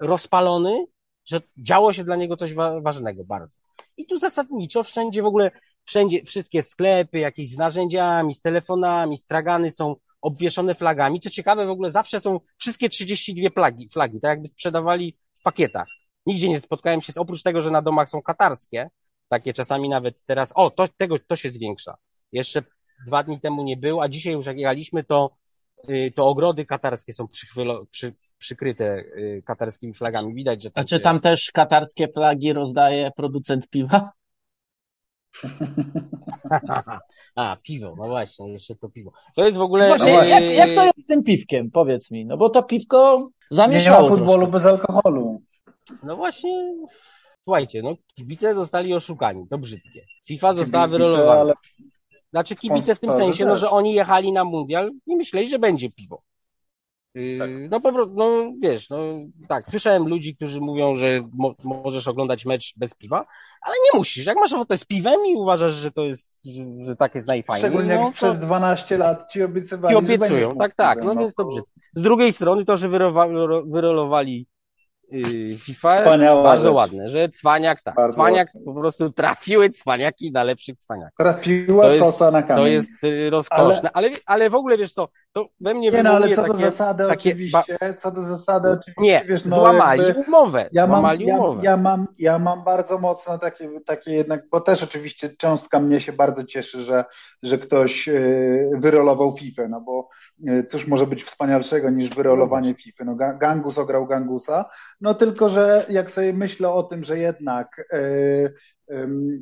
[0.00, 0.86] rozpalony,
[1.24, 3.56] że działo się dla niego coś wa ważnego bardzo.
[3.96, 5.50] I tu zasadniczo wszędzie w ogóle,
[5.84, 11.20] wszędzie, wszystkie sklepy, jakieś z narzędziami, z telefonami, stragany są obwieszone flagami.
[11.20, 15.88] Co ciekawe, w ogóle zawsze są wszystkie 32 flagi, flagi tak jakby sprzedawali w pakietach.
[16.26, 18.90] Nigdzie nie spotkałem się, oprócz tego, że na domach są katarskie,
[19.28, 21.96] takie czasami nawet teraz, o, to, tego, to się zwiększa.
[22.32, 22.62] Jeszcze
[23.06, 25.36] dwa dni temu nie było, a dzisiaj już jak jechaliśmy, to,
[25.88, 30.34] y, to ogrody katarskie są przychwylo, przy, przykryte y, katarskimi flagami.
[30.34, 34.12] Widać, że tam A czy tam też katarskie flagi rozdaje producent piwa?
[37.36, 39.12] A, piwo, no właśnie, jeszcze to piwo.
[39.36, 39.88] To jest w ogóle...
[39.88, 43.18] Właśnie, e, jak, jak to jest z tym piwkiem, powiedz mi, no bo to piwko
[43.50, 44.52] Nie zamieszało ma futbolu troszkę.
[44.52, 45.42] bez alkoholu.
[46.02, 46.74] No właśnie,
[47.44, 50.04] słuchajcie, no kibice zostali oszukani, to brzydkie.
[50.26, 51.40] FIFA została Kibice, wyrolowana.
[51.40, 51.54] ale
[52.30, 55.90] Znaczy kibice w tym sensie, no, że oni jechali na mundial i myśleli, że będzie
[55.90, 56.22] piwo.
[57.14, 57.50] Yy, Tak.
[57.70, 58.98] No po prostu, no wiesz, no
[59.48, 63.26] tak, słyszałem ludzi, którzy mówią, że mo możesz oglądać mecz bez piwa,
[63.62, 64.26] ale nie musisz.
[64.26, 67.70] Jak masz ochotę z piwem i uważasz, że to jest, że, że tak jest najfajniej,
[67.70, 70.48] Szczególnie no, jak to przez 12 lat ci obiecywali, i że będziesz obiecują.
[70.48, 71.70] mógł Tak, tak, piwem, no więc to brzydko.
[71.94, 72.88] Z drugiej strony to, że
[73.66, 74.46] wyrolowali
[75.10, 76.74] yy, FIFA, Wspaniała bardzo rzecz.
[76.74, 78.72] ładne, że cwaniak, tak, Bardzo cwaniak, ładne.
[78.74, 81.16] po prostu trafiły cwaniaki na lepszych cwaniaków.
[81.18, 82.56] Trafiła To jest- kosa na kamień.
[82.64, 84.10] To jest y, rozkoszne, ale...
[84.26, 86.54] ale, w ogóle wiesz co, to we mnie Nie no, ale co takie...
[86.54, 90.86] do zasady takie oczywiście, co do zasady oczywiście, Nie, wiesz, no złamali jakby, umowę, ja
[90.86, 91.60] mam, złamali ja, umowę.
[91.64, 96.12] ja, mam, ja mam bardzo mocno takie, takie jednak, bo też oczywiście cząstka mnie się
[96.12, 97.04] bardzo cieszy, że,
[97.42, 100.08] że ktoś y, wyrolował FIFA, no bo
[100.48, 104.64] y, cóż może być wspanialszego niż wyrolowanie FIFA, no Ga- Gangus ograł Gangusa,
[105.00, 108.54] no tylko, że jak sobie myślę o tym, że jednak y,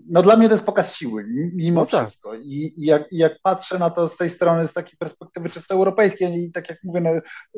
[0.08, 1.24] no dla mnie to jest pokaz siły,
[1.54, 2.06] mimo No tak.
[2.06, 2.34] wszystko.
[2.34, 6.42] I, i, jak, jak patrzę na to z tej strony, z takiej perspektywy czysto europejskiej,
[6.44, 7.10] i tak jak mówię, no,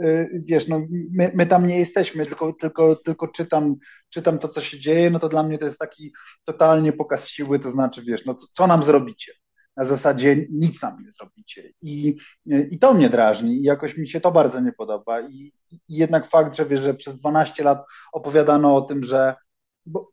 [0.06, 3.76] y, wiesz, no, my, my tam nie jesteśmy, tylko, tylko, tylko czytam,
[4.08, 6.12] czytam to, co się dzieje, no to dla mnie to jest taki
[6.44, 9.32] totalnie pokaz siły, to znaczy, wiesz, no co, co nam zrobicie?
[9.76, 11.72] Na zasadzie nic nam nie zrobicie.
[11.82, 12.16] I,
[12.70, 15.20] I to mnie drażni i jakoś mi się to bardzo nie podoba.
[15.20, 19.34] I, i jednak fakt, że wiesz, że przez 12 lat opowiadano o tym, że
[19.86, 20.10] bo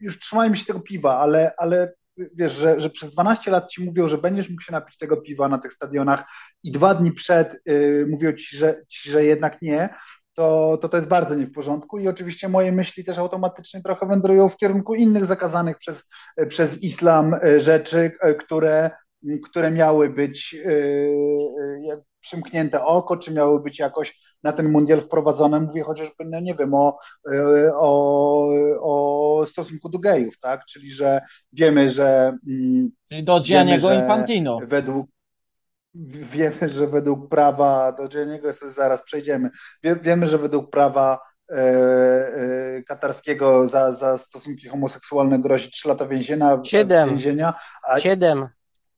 [0.00, 1.92] już trzymajmy się tego piwa, ale, ale
[2.34, 5.48] wiesz, że, że przez 12 lat ci mówią, że będziesz mógł się napić tego piwa
[5.48, 6.24] na tych stadionach
[6.64, 9.94] i dwa dni przed y, mówią ci że, ci, że jednak nie,
[10.34, 11.98] to, to to jest bardzo nie w porządku.
[11.98, 16.04] I oczywiście moje myśli też automatycznie trochę wędrują w kierunku innych zakazanych przez,
[16.48, 18.90] przez islam y, rzeczy, y, które,
[19.44, 25.60] które miały być y, y, przymknięte oko, czy miały być jakoś na ten mundial wprowadzone.
[25.60, 26.98] Mówię chociażby, no nie wiem, o,
[27.32, 28.48] y, o,
[28.82, 30.64] o stosunku do gejów, tak?
[30.64, 31.20] Czyli, że
[31.52, 34.58] wiemy, że mm, Czyli do Gianniego Wiemy, że- Infantino.
[34.66, 35.06] według
[36.34, 39.50] wiemy, że według prawa, do Gianniego zaraz przejdziemy,
[39.82, 46.06] Wie, wiemy, że według prawa e, e, katarskiego za, za stosunki homoseksualne grozi 3 lata
[46.06, 47.08] więzienia, Siedem.
[47.08, 47.54] więzienia
[47.88, 48.48] a Siedem,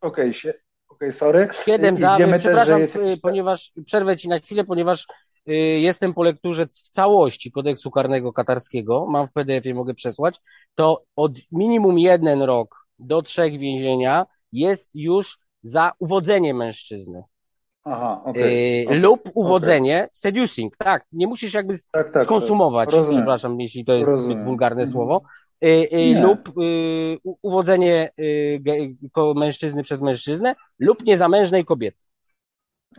[0.00, 0.54] okej, się-
[1.03, 1.49] okej, sorry.
[1.65, 4.65] siedem I za, wiemy też, przepraszam, że jest y, jakiś- ponieważ, przerwę ci na chwilę,
[4.65, 5.07] ponieważ
[5.49, 10.41] y, jestem po lekturze w całości kodeksu karnego katarskiego, mam w PDF-ie, mogę przesłać,
[10.75, 17.23] to od minimum jeden rok do trzech więzienia jest już za uwodzenie mężczyzny.
[17.85, 18.83] Aha, okej.
[18.83, 22.23] Y, okej, lub uwodzenie, seducing, tak, nie musisz jakby Tak, tak.
[22.25, 23.21] skonsumować, Rozumiem.
[23.21, 24.33] przepraszam, jeśli to jest Rozumiem.
[24.33, 24.93] zbyt wulgarne Mhm.
[24.93, 25.23] słowo,
[25.62, 26.22] Nie.
[26.22, 28.62] lub y, u- uwodzenie y,
[29.12, 32.05] ko- mężczyzny przez mężczyznę, lub niezamężnej kobiety.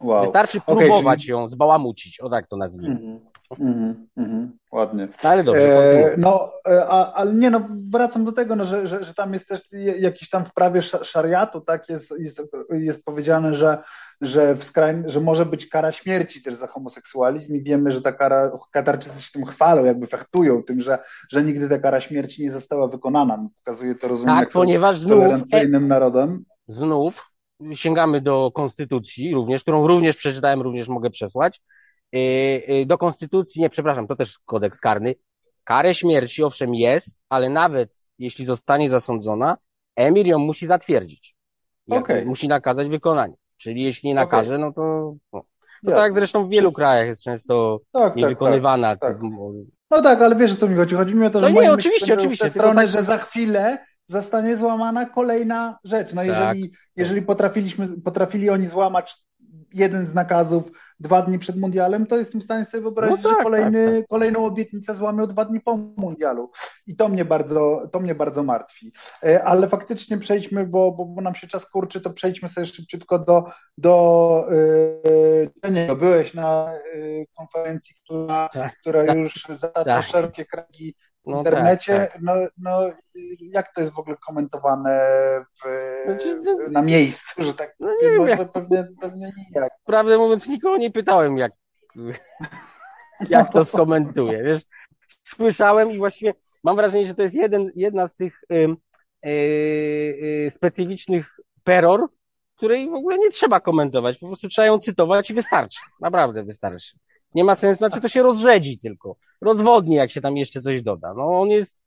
[0.02, 0.22] Wow.
[0.24, 2.96] Wystarczy próbować czyli- ją zbałamucić, o tak to nazwijmy.
[2.96, 3.20] Mhm,
[3.52, 5.08] mhm, mhm, ładnie.
[5.24, 8.88] No, ale dobrze, E, no, e, a, ale nie, no, wracam do tego, no, że,
[8.88, 9.62] że, że tam jest też
[10.00, 13.78] jakiś tam w prawie sz- szariatu, tak, jest, jest, jest powiedziane, że,
[14.22, 18.12] że, w skrań, że może być kara śmierci też za homoseksualizm i wiemy, że ta
[18.12, 21.00] kara, Katarczycy się tym chwalą, jakby fechtują tym, że,
[21.32, 23.48] że nigdy ta kara śmierci nie została wykonana.
[23.66, 26.44] Pokazuje to, rozumiem, Tak, ponieważ znów, tolerancyjnym narodem.
[26.68, 27.30] znów
[27.74, 31.62] sięgamy do konstytucji również, którą również przeczytałem, również mogę przesłać.
[32.14, 32.20] Yy,
[32.68, 35.16] yy, Do konstytucji, nie, przepraszam, to też kodeks karny.
[35.64, 39.58] Karę śmierci owszem jest, ale nawet jeśli zostanie zasądzona,
[39.96, 41.36] emir ją musi zatwierdzić.
[41.90, 42.26] Okej.
[42.26, 43.34] Musi nakazać wykonanie.
[43.58, 45.42] Czyli jeśli nie nakaże, no to, no.
[45.42, 45.96] to Jasne.
[46.04, 48.16] tak zresztą w wielu krajach jest często Tak, tak, tak.
[48.16, 48.96] niewykonywana.
[48.96, 49.20] tak.
[49.20, 49.54] To-
[49.92, 50.96] No tak, ale wiesz o co mi chodzi?
[50.96, 54.58] Chodzi mi o to, że No nie, oczywiście, oczywiście, stronę, tak- że za chwilę zostanie
[54.58, 56.14] złamana kolejna rzecz.
[56.14, 59.16] No Tak, jeżeli, jeżeli potrafiliśmy, potrafili oni złamać
[59.74, 60.64] jeden z nakazów
[61.00, 64.08] dwa dni przed mundialem, to jestem w stanie sobie wyobrazić, No tak, że kolejny, tak,
[64.08, 66.52] kolejną obietnicę złamią dwa dni po mundialu.
[66.88, 68.92] I to mnie bardzo, to mnie bardzo martwi.
[69.24, 73.20] E, Ale faktycznie przejdźmy, bo, bo, bo nam się czas kurczy, to przejdźmy sobie szybciutko
[73.20, 73.44] do,
[73.78, 80.06] do yy, Byłeś na yy, konferencji, która, Tak, która tak, już zatacza tak.
[80.06, 81.98] szerokie kręgi no internecie.
[81.98, 82.22] tak, tak.
[82.22, 82.90] No, no,
[83.40, 85.00] jak to jest w ogóle komentowane
[85.64, 85.68] w,
[86.06, 89.74] Znaczy, no- na miejscu, że tak No nie wiem, jak- pewnie, pewnie nijak.
[89.86, 91.52] Prawdę mówiąc, nikogo nie pytałem, jak,
[93.30, 94.44] jak to skomentuje.
[94.44, 94.64] Wiesz,
[95.24, 96.34] słyszałem i właściwie
[96.64, 98.78] mam wrażenie, że to jest jeden, jedna z tych ym,
[99.24, 102.08] yy, yy, specyficznych peror,
[102.56, 104.18] której w ogóle nie trzeba komentować.
[104.18, 105.80] Po prostu trzeba ją cytować i wystarczy.
[106.02, 106.98] Naprawdę wystarczy.
[107.36, 109.16] Nie ma sensu, znaczy to się rozrzedzi tylko.
[109.44, 111.14] Rozwodni, jak się tam jeszcze coś doda.
[111.14, 111.78] No on jest,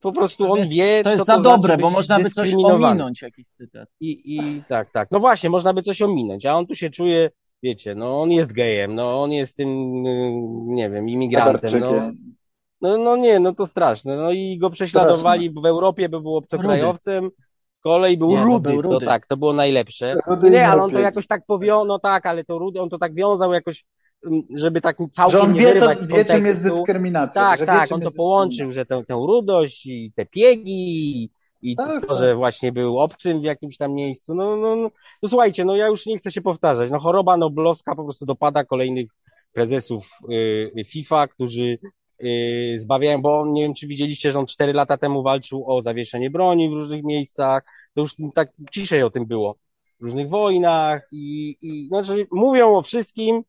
[0.00, 2.18] po prostu To on jest, wie, to jest co za to dobre, znaczy bo można
[2.18, 3.88] by coś ominąć, jakiś cytat.
[4.00, 5.08] I, I tak, tak.
[5.10, 7.30] No właśnie, można by coś ominąć, a on tu się czuje,
[7.62, 9.68] wiecie, no on jest gejem, no on jest tym,
[10.06, 10.30] y,
[10.66, 12.12] nie wiem, imigrantem, no,
[12.80, 14.16] no, no nie, no to straszne.
[14.16, 17.30] No i go prześladowali w Europie, by był obcokrajowcem,
[17.80, 19.06] kolej był Nie, no rudy, był to rudy.
[19.06, 20.14] tak, to było najlepsze.
[20.26, 22.98] Rudy Nie, ale on to jakoś tak powiązał, no tak, ale to rudy, on to
[22.98, 23.84] tak wiązał jakoś,
[24.54, 27.42] żeby tak całkiem Że on nie wie, co, z wie czym jest dyskryminacja.
[27.42, 31.30] Tak, tak, on to połączył, że tę, tę rudość i te piegi
[31.62, 32.18] i, Tak, to, tak.
[32.18, 34.34] że właśnie był obcym w jakimś tam miejscu.
[34.34, 34.90] No, no, no,
[35.22, 36.90] no słuchajcie, no ja już nie chcę się powtarzać.
[36.90, 39.10] No choroba noblowska po prostu dopada kolejnych
[39.52, 41.78] prezesów y, FIFA, którzy
[42.24, 45.82] y, zbawiają, bo on, nie wiem, czy widzieliście, że on cztery lata temu walczył o
[45.82, 47.64] zawieszenie broni w różnych miejscach.
[47.94, 49.56] To już tak ciszej o tym było.
[50.00, 53.42] W różnych wojnach i, i znaczy mówią o wszystkim,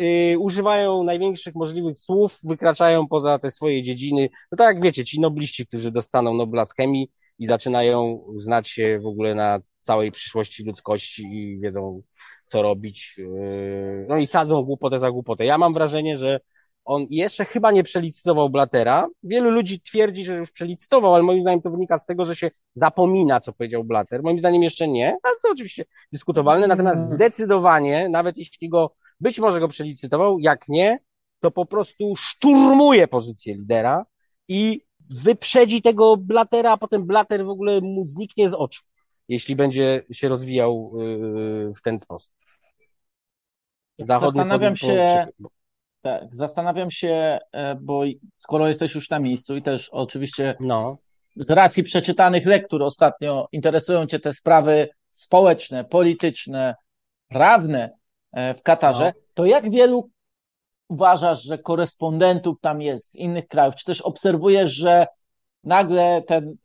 [0.00, 4.28] y, używają największych możliwych słów, wykraczają poza te swoje dziedziny.
[4.52, 9.00] No tak jak wiecie, ci nobliści, którzy dostaną Nobla z chemii i zaczynają znać się
[9.02, 12.02] w ogóle na całej przyszłości ludzkości i wiedzą,
[12.46, 13.14] co robić.
[13.18, 15.44] Yy, No i sadzą głupotę za głupotę.
[15.44, 16.40] Ja mam wrażenie, że
[16.86, 19.08] on jeszcze chyba nie przelicytował Blatera.
[19.22, 22.50] Wielu ludzi twierdzi, że już przelicytował, ale moim zdaniem to wynika z tego, że się
[22.74, 24.22] zapomina, co powiedział Blatter.
[24.22, 26.66] Moim zdaniem jeszcze nie, ale to oczywiście dyskutowalne.
[26.66, 30.98] Natomiast zdecydowanie, nawet jeśli go, być może go przelicytował, jak nie,
[31.40, 34.06] to po prostu szturmuje pozycję lidera
[34.48, 38.84] i wyprzedzi tego Blatera, a potem Blater w ogóle mu zniknie z oczu,
[39.28, 42.32] jeśli będzie się rozwijał yy, w ten sposób.
[43.98, 45.26] Zachodni Zastanawiam się,
[46.02, 48.02] tak, zastanawiam się, e, bo
[48.38, 50.98] skoro jesteś już na miejscu i też oczywiście No,
[51.36, 56.74] z racji przeczytanych lektur ostatnio interesują Cię te sprawy społeczne, polityczne,
[57.28, 57.95] prawne
[58.56, 59.22] w Katarze, No.
[59.34, 60.10] to jak wielu
[60.88, 63.74] uważasz, że korespondentów tam jest z innych krajów?
[63.76, 65.06] Czy też obserwujesz, że
[65.64, 66.56] nagle ten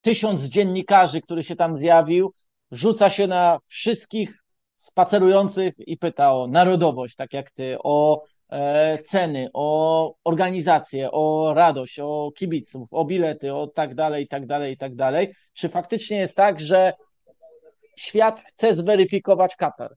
[0.00, 2.32] tysiąc dziennikarzy, który się tam zjawił,
[2.70, 4.44] rzuca się na wszystkich
[4.80, 11.98] spacerujących i pyta o narodowość, tak jak ty, o e, ceny, o organizację, o radość,
[11.98, 15.34] o kibiców, o bilety, o tak dalej, i tak dalej, i tak dalej.
[15.54, 16.92] Czy faktycznie jest tak, że
[17.96, 19.94] świat chce zweryfikować Katar?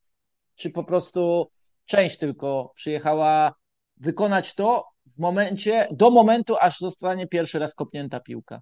[0.56, 1.48] Czy po prostu
[1.86, 3.54] część tylko przyjechała
[3.98, 4.86] wykonać to
[5.16, 8.62] w momencie, do momentu, aż zostanie pierwszy raz kopnięta piłka?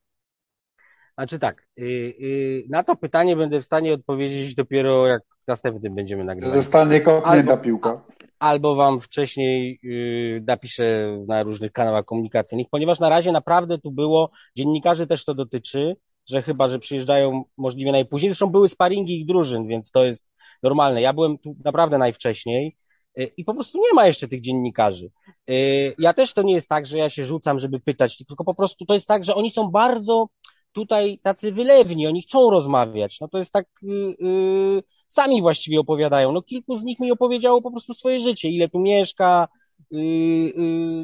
[1.18, 1.88] znaczy tak, yy,
[2.20, 6.56] yy, na to pytanie będę w stanie odpowiedzieć dopiero jak następnym będziemy nagrywać.
[6.56, 8.02] zostanie kopnięta Albo- piłka.
[8.40, 14.30] albo wam wcześniej yy, napiszę na różnych kanałach komunikacyjnych, ponieważ na razie naprawdę tu było,
[14.56, 15.96] dziennikarzy też to dotyczy,
[16.30, 20.26] że chyba, że przyjeżdżają możliwie najpóźniej, zresztą były sparingi ich drużyn, więc to jest
[20.64, 21.02] normalne.
[21.02, 22.78] Ja byłem tu naprawdę najwcześniej
[23.18, 25.12] yy, i po prostu nie ma jeszcze tych dziennikarzy.
[25.48, 28.56] Yy, Ja też to nie jest tak, że ja się rzucam, żeby pytać, tylko po
[28.56, 30.28] prostu to jest tak, że oni są bardzo
[30.72, 33.18] tutaj tacy wylewni, oni chcą rozmawiać.
[33.22, 36.32] No to jest tak, yy, sami właściwie opowiadają.
[36.32, 39.48] No kilku z nich mi opowiedziało po prostu swoje życie, ile tu mieszka,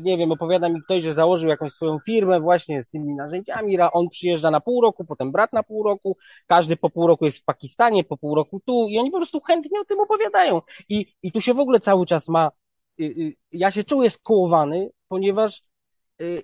[0.02, 4.10] nie wiem, opowiada mi ktoś, że założył jakąś swoją firmę właśnie z tymi narzędziami, on
[4.10, 7.44] przyjeżdża na pół roku, potem brat na pół roku, każdy po pół roku jest w
[7.44, 10.62] Pakistanie, po pół roku tu i oni po prostu chętnie o tym opowiadają.
[10.90, 12.52] I, i tu się w ogóle cały czas ma,
[12.98, 15.62] yy, yy, ja się czuję skołowany, ponieważ
[16.20, 16.44] yy,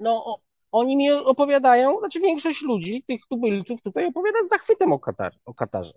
[0.00, 0.38] no,
[0.72, 5.54] oni mi opowiadają, znaczy większość ludzi, tych tubylców tutaj opowiada z zachwytem o, Katar, o
[5.54, 5.92] Katarze.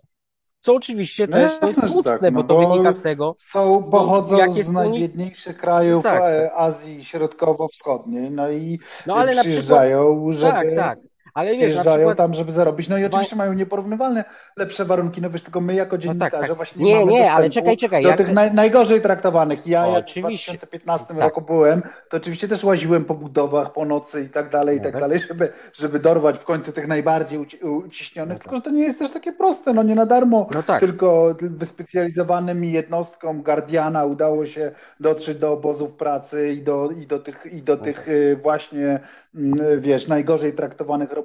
[0.62, 3.82] Co oczywiście No też jest smutne, tak, bo no to bo- wynika z tego, Są,
[3.82, 9.30] pochodzą jak jest z najbiedniejszych krajów Tak, e, Azji Środkowo-Wschodniej, no i no ale na
[9.30, 10.98] przykład, przyjeżdżają, żeby, tak, tak,
[11.34, 12.88] ale wiesz, na przyjeżdżają przykład, tam, żeby zarobić.
[12.88, 14.24] No i oczywiście mają nieporównywalne
[14.56, 16.56] lepsze warunki, no wiesz, tylko my jako dziennikarze tak, tak.
[16.56, 19.66] właśnie Nie, mamy nie, ale czekaj, czekaj, do ja tych naj, najgorzej traktowanych.
[19.66, 20.52] Ja jak w Oczywiście.
[20.52, 21.16] 2015 Tak.
[21.18, 24.84] roku byłem, to oczywiście też łaziłem po budowach po nocy i tak dalej, i No
[24.84, 25.00] tak tak.
[25.00, 28.42] dalej, żeby, żeby dorwać w końcu tych najbardziej uci- uciśnionych, No tak.
[28.42, 31.34] tylko że to nie jest też takie proste, no nie na darmo no tak, tylko
[31.40, 37.62] wyspecjalizowanym jednostkom Guardiana udało się dotrzeć do obozów pracy i do, i do tych, i
[37.62, 38.08] do No tych tak.
[38.08, 39.00] y, właśnie,
[39.34, 41.21] mm, wiesz, najgorzej traktowanych robotników,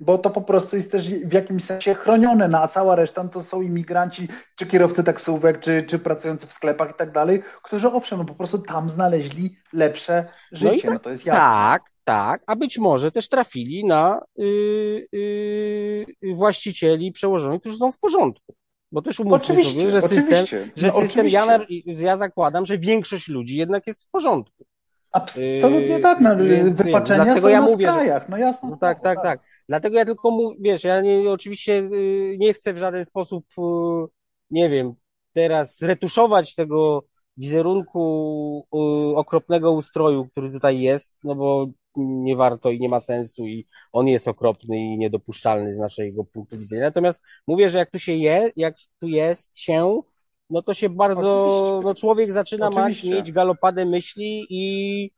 [0.00, 3.28] bo to po prostu jest też w jakimś sensie chronione, no a cała reszta no
[3.28, 7.88] to są imigranci, czy kierowcy taksówek, czy, czy pracujący w sklepach i tak dalej, którzy
[7.92, 11.40] owszem, no po prostu tam znaleźli lepsze No życie, no, tak- to jest jasne.
[11.40, 17.98] tak, tak, a być może też trafili na y, y, właścicieli przełożonych, którzy są w
[17.98, 18.54] porządku.
[18.92, 20.70] Bo też umówmy Oczywiście, sobie, że system, oczywiście.
[20.76, 21.92] że no, system, ja, oczywiście.
[22.04, 24.64] na, ja zakładam, że większość ludzi jednak jest w porządku.
[25.12, 28.70] Absolutnie Yy, tak, no, więc, wypaczenia dlatego są ja na mówię, że- skrajach, no jasne.
[28.70, 29.40] No tak, tak, tak.
[29.68, 33.62] Dlatego ja tylko mówię, wiesz, ja nie, oczywiście y, nie chcę w żaden sposób, y,
[34.50, 34.94] nie wiem,
[35.32, 37.04] teraz retuszować tego
[37.36, 38.66] wizerunku
[39.16, 44.08] okropnego ustroju, który tutaj jest, no bo nie warto i nie ma sensu i on
[44.08, 46.82] jest okropny i niedopuszczalny z naszego punktu widzenia.
[46.82, 50.00] Natomiast mówię, że jak tu się je, jak tu jest się,
[50.52, 51.86] no to się bardzo, Oczywiście.
[51.86, 53.10] no człowiek zaczyna Oczywiście.
[53.10, 55.10] mieć galopadę myśli i,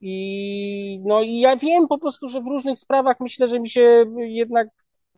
[0.00, 4.04] i, no i ja wiem po prostu, że w różnych sprawach myślę, że mi się
[4.16, 4.68] jednak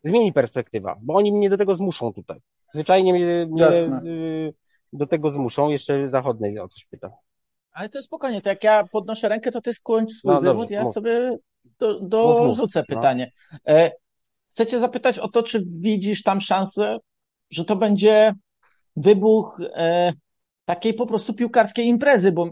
[0.05, 2.41] zmieni perspektywa, bo oni mnie do tego zmuszą tutaj.
[2.71, 3.67] Zwyczajnie mnie, mnie
[4.11, 4.55] y,
[4.93, 5.71] do tego zmuszą.
[5.71, 7.11] Jeszcze zachodnej o coś pytam.
[7.73, 10.71] Ale to jest spokojnie, to jak ja podnoszę rękę, to ty skończ swój no, wywód,
[10.71, 10.95] ja mów.
[10.95, 11.39] sobie
[11.79, 12.97] do, dorzucę mów, mów.
[12.97, 13.33] pytanie.
[13.53, 13.75] No.
[14.49, 16.99] Chcę zapytać o to, czy widzisz tam szansę,
[17.51, 18.35] że to będzie
[18.97, 20.13] wybuch e,
[20.65, 22.51] takiej po prostu piłkarskiej imprezy, bo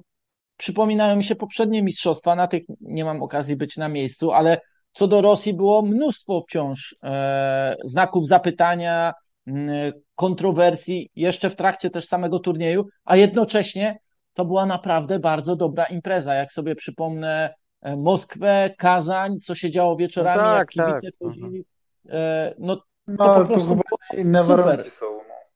[0.57, 4.61] przypominają mi się poprzednie mistrzostwa, na tych nie mam okazji być na miejscu, ale
[4.93, 9.13] co do Rosji było mnóstwo wciąż e, znaków zapytania,
[10.15, 13.99] kontrowersji jeszcze w trakcie też samego turnieju, a jednocześnie
[14.35, 16.35] to była naprawdę bardzo dobra impreza.
[16.35, 21.29] Jak sobie przypomnę e, Moskwę, Kazań, co się działo wieczorami, no tak, jak kibice tak.
[21.29, 21.65] chodzili,
[22.09, 24.65] e, no to no, po prostu to inne super.
[24.65, 25.14] warunki są.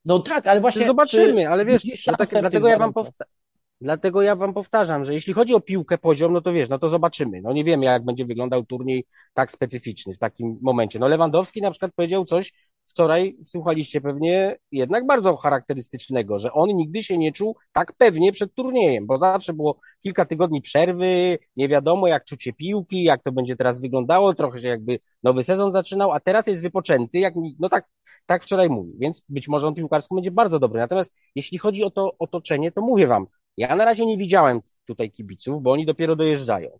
[0.08, 0.18] No.
[0.18, 0.86] tak, ale właśnie...
[0.86, 3.38] Zobaczymy, ale wiesz, no tak, dlatego ja wam powtarzam.
[3.80, 6.88] Dlatego ja wam powtarzam, że jeśli chodzi o piłkę poziom, no to wiesz, no to
[6.88, 7.40] zobaczymy.
[7.42, 10.98] No nie wiemy, jak będzie wyglądał turniej tak specyficzny w takim momencie.
[10.98, 12.52] No Lewandowski na przykład powiedział coś,
[12.98, 18.54] wczoraj słuchaliście pewnie jednak bardzo charakterystycznego, że on nigdy się nie czuł tak pewnie przed
[18.54, 23.56] turniejem, bo zawsze było kilka tygodni przerwy, nie wiadomo jak czucie piłki, jak to będzie
[23.56, 27.88] teraz wyglądało, trochę się jakby nowy sezon zaczynał, a teraz jest wypoczęty, jak, no tak,
[28.26, 30.80] tak wczoraj mówił, więc być może on piłkarsko będzie bardzo dobry.
[30.80, 35.10] Natomiast jeśli chodzi o to otoczenie, to mówię wam, ja na razie nie widziałem tutaj
[35.10, 36.78] kibiców, bo oni dopiero dojeżdżają.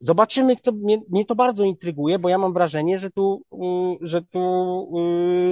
[0.00, 4.22] Zobaczymy, kto, mnie, mnie to bardzo intryguje, bo ja mam wrażenie, że tu, y, że
[4.22, 4.38] tu,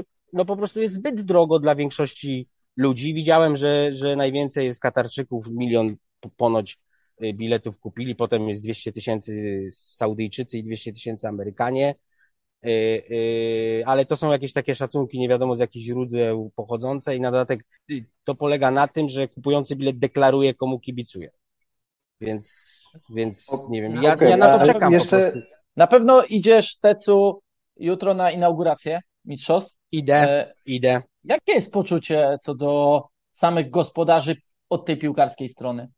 [0.01, 3.15] y, no po prostu jest zbyt drogo dla większości ludzi.
[3.15, 5.97] Widziałem, że, że najwięcej jest Katarczyków, milion
[6.37, 6.79] ponoć
[7.23, 11.95] y, biletów kupili, potem jest 200 tysięcy Saudyjczycy i 200 tysięcy Amerykanie,
[13.87, 17.65] ale to są jakieś takie szacunki, nie wiadomo z jakich źródeł pochodzące i na dodatek
[18.25, 21.31] to polega na tym, że kupujący bilet deklaruje, komu kibicuje.
[22.21, 22.79] Więc,
[23.11, 25.33] więc nie wiem, ja, okay, ja na to czekam jeszcze...
[25.77, 27.43] Na pewno idziesz, Stecu,
[27.77, 29.79] jutro na inaugurację mistrzostw.
[29.93, 31.03] Idę, e, idę.
[31.25, 33.03] Jakie jest poczucie co do
[33.33, 34.37] samych gospodarzy
[34.69, 35.89] od tej piłkarskiej strony?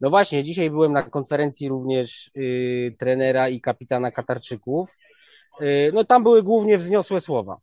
[0.00, 4.96] No właśnie, dzisiaj byłem na konferencji również y, trenera i kapitana Katarczyków.
[5.60, 7.56] Y, no tam były głównie wzniosłe słowa.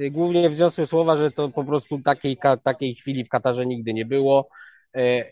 [0.00, 3.94] Y, głównie wzniosłe słowa, że to po prostu takiej, ka, takiej chwili w Katarze nigdy
[3.94, 4.48] nie było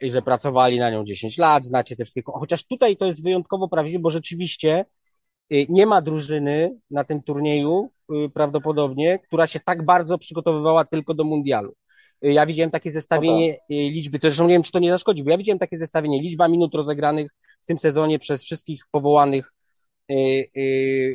[0.00, 2.22] i że pracowali na nią 10 lat, znacie te wszystkie.
[2.26, 4.84] Chociaż tutaj to jest wyjątkowo prawdziwe, bo rzeczywiście
[5.50, 11.14] e, nie ma drużyny na tym turnieju e, prawdopodobnie, która się tak bardzo przygotowywała tylko
[11.14, 11.74] do mundialu.
[12.22, 13.64] Ja widziałem takie zestawienie Opa.
[13.70, 16.48] liczby, to zresztą nie wiem, czy to nie zaszkodzi, bo ja widziałem takie zestawienie, liczba
[16.48, 17.30] minut rozegranych
[17.62, 19.52] w tym sezonie przez wszystkich powołanych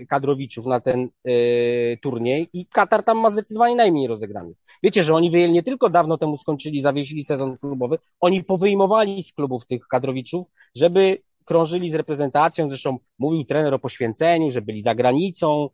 [0.09, 4.57] kadrowiczów na ten y, turniej i Katar tam ma zdecydowanie najmniej rozegranych.
[4.83, 9.33] Wiecie, że oni wyjęli nie tylko dawno temu skończyli, zawiesili sezon klubowy, oni powyjmowali z
[9.33, 14.95] klubów tych kadrowiczów, żeby krążyli z reprezentacją, zresztą mówił trener o poświęceniu, że byli za
[14.95, 15.69] granicą,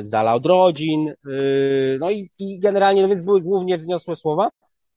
[0.00, 1.14] z dala od rodzin,
[2.00, 4.48] no i, i generalnie, no więc były głównie wzniosłe słowa,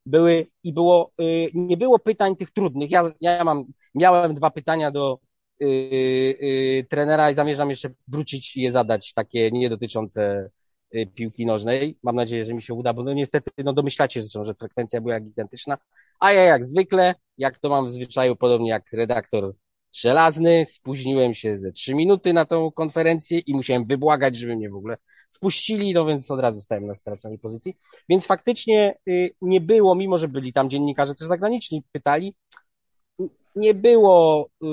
[0.05, 1.11] były i było,
[1.53, 2.91] nie było pytań tych trudnych.
[2.91, 3.63] Ja, ja mam,
[3.95, 5.19] miałem dwa pytania do
[6.89, 10.49] trenera i zamierzam jeszcze wrócić i je zadać, takie nie dotyczące
[10.91, 11.97] yy, piłki nożnej.
[12.03, 15.19] Mam nadzieję, że mi się uda, bo no niestety, no domyślacie zresztą, że frekwencja była
[15.19, 15.77] gigantyczna,
[16.19, 19.55] a ja jak zwykle, jak to mam w zwyczaju, podobnie jak redaktor
[19.91, 24.75] żelazny, spóźniłem się ze trzy minuty na tą konferencję i musiałem wybłagać, żeby mnie w
[24.75, 24.97] ogóle
[25.31, 27.77] wpuścili, no więc od razu stałem na straconej pozycji.
[28.09, 32.35] Więc faktycznie y, nie było, mimo że byli tam dziennikarze też zagraniczni, pytali,
[33.55, 34.67] nie było y,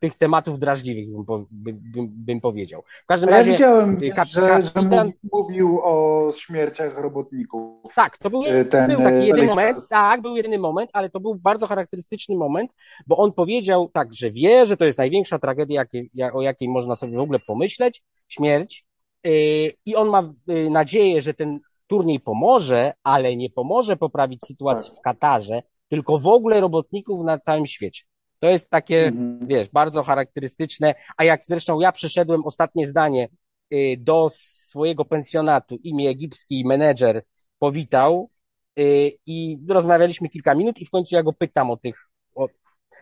[0.00, 2.82] tych tematów drażliwych, bym, bym, bym, powiedział.
[3.02, 3.50] W każdym ja razie.
[3.50, 5.06] widziałem, y, kap, że, kapitan...
[5.06, 7.94] że mówił o śmierciach robotników.
[7.94, 11.10] Tak, to był, y, ten, był taki y, jedyny moment, tak, był jedyny moment, ale
[11.10, 12.70] to był bardzo charakterystyczny moment,
[13.06, 15.84] bo on powiedział tak, że wie, że to jest największa tragedia,
[16.32, 18.86] o jakiej można sobie w ogóle pomyśleć, śmierć,
[19.86, 20.32] i on ma
[20.70, 24.98] nadzieję, że ten turniej pomoże, ale nie pomoże poprawić sytuacji tak.
[24.98, 28.04] w Katarze, tylko w ogóle robotników na całym świecie.
[28.38, 29.46] To jest takie, mhm.
[29.46, 30.94] wiesz, bardzo charakterystyczne.
[31.16, 33.28] A jak zresztą ja przyszedłem, ostatnie zdanie,
[33.72, 37.22] y, do swojego pensjonatu, imię egipski menedżer
[37.58, 38.30] powitał
[38.78, 42.48] y, i rozmawialiśmy kilka minut i w końcu ja go pytam o tych, o,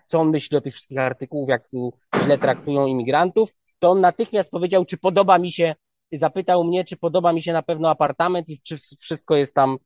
[0.06, 1.92] co on myśli o tych wszystkich artykułów, jak tu
[2.24, 5.74] źle traktują imigrantów, to on natychmiast powiedział, czy podoba mi się,
[6.12, 9.78] zapytał mnie, czy podoba mi się na pewno apartament i czy wszystko jest tam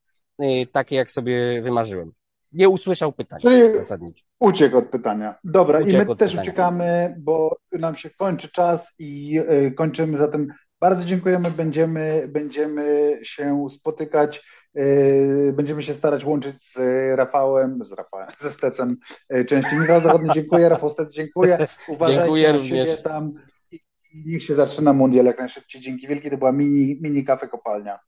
[0.43, 2.13] y, takie, jak sobie wymarzyłem.
[2.53, 4.25] Nie usłyszał pytania Czyli zasadniczo.
[4.41, 5.35] Uciekł od pytania.
[5.45, 6.43] Dobra, Uciekł i my też pytania.
[6.43, 10.17] uciekamy, bo nam się kończy czas i y, kończymy.
[10.17, 10.49] Zatem
[10.81, 11.51] bardzo dziękujemy.
[11.51, 14.43] Będziemy, będziemy się spotykać.
[14.79, 16.77] y, Będziemy się starać łączyć z
[17.17, 18.97] Rafałem, z Rafałem, ze Stecem
[19.35, 19.79] y, częściej.
[19.79, 20.69] Michał Zachodny, dziękuję.
[20.69, 21.59] Rafał Stec, dziękuję.
[21.89, 23.33] Uważajcie Dziękuję na siebie tam
[23.71, 23.81] i
[24.13, 25.81] i niech się zaczyna mundial jak najszybciej.
[25.81, 26.31] Dzięki wielkie.
[26.31, 27.99] To była mini, mini kafe kopalnia.